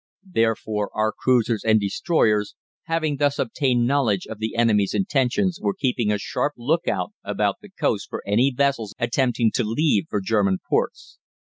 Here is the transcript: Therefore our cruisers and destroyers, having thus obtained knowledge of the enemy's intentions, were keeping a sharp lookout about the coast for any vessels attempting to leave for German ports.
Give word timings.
Therefore 0.33 0.89
our 0.95 1.11
cruisers 1.11 1.63
and 1.63 1.79
destroyers, 1.79 2.55
having 2.85 3.17
thus 3.17 3.37
obtained 3.37 3.85
knowledge 3.85 4.25
of 4.25 4.39
the 4.39 4.55
enemy's 4.55 4.95
intentions, 4.95 5.59
were 5.61 5.75
keeping 5.75 6.11
a 6.11 6.17
sharp 6.17 6.53
lookout 6.57 7.11
about 7.23 7.57
the 7.61 7.69
coast 7.69 8.09
for 8.09 8.23
any 8.25 8.51
vessels 8.51 8.95
attempting 8.97 9.51
to 9.53 9.63
leave 9.63 10.05
for 10.09 10.19
German 10.19 10.57
ports. 10.67 11.19